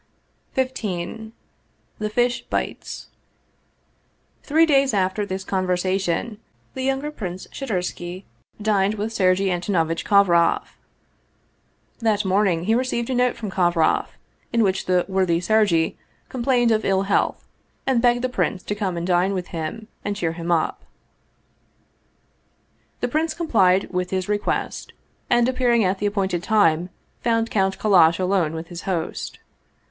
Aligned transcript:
"XV 0.57 1.29
THE 1.99 2.09
FISH 2.09 2.41
BITES 2.45 3.09
THREE 4.41 4.65
days 4.65 4.95
after 4.95 5.27
this 5.27 5.43
conversation 5.43 6.39
the 6.73 6.81
younger 6.81 7.11
prince 7.11 7.45
Shadursky 7.51 8.23
dined 8.59 8.95
with 8.95 9.13
Sergei 9.13 9.51
Antonovitch 9.51 10.03
Kovroff. 10.03 10.79
That 11.99 12.25
morning 12.25 12.63
he 12.63 12.73
received 12.73 13.11
a 13.11 13.13
note 13.13 13.37
from 13.37 13.51
Kovroff, 13.51 14.17
in 14.51 14.63
which 14.63 14.87
the 14.87 15.05
worthy 15.07 15.39
Sergei 15.39 15.95
complained 16.29 16.71
of 16.71 16.83
ill 16.83 17.03
health 17.03 17.47
and 17.85 18.01
begged 18.01 18.23
the 18.23 18.27
prince 18.27 18.63
to 18.63 18.73
come 18.73 18.97
and 18.97 19.05
dine 19.05 19.35
with 19.35 19.49
him 19.49 19.87
and 20.03 20.15
cheer 20.15 20.31
him 20.31 20.51
up. 20.51 20.83
The 23.01 23.07
prince 23.07 23.35
complied 23.35 23.91
with 23.93 24.09
his 24.09 24.27
request, 24.27 24.93
and 25.29 25.47
appearing 25.47 25.83
at 25.83 25.99
the 25.99 26.07
appointed 26.07 26.41
time 26.41 26.89
found 27.21 27.51
Count 27.51 27.77
Kallash 27.77 28.17
alone 28.19 28.53
with 28.53 28.69
his 28.69 28.81
host. 28.89 29.37